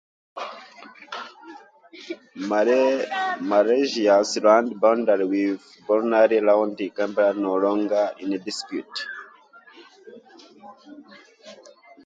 [3.51, 8.97] Malaysia's land boundary with Brunei around Limbang is no longer in dispute.